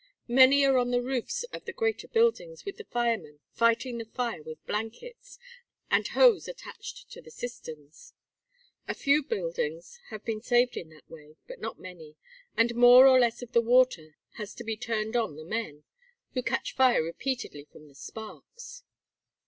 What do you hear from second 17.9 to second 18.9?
sparks."